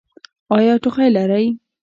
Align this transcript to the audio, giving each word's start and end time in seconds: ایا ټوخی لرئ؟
ایا 0.55 0.73
ټوخی 0.83 1.07
لرئ؟ 1.15 1.45